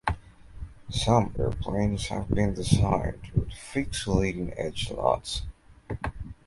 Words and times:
Some 0.89 1.35
airplanes 1.37 2.07
have 2.07 2.27
been 2.27 2.55
designed 2.55 3.21
with 3.35 3.53
fixed 3.53 4.07
leading 4.07 4.51
edge 4.57 4.87
slots. 4.87 5.43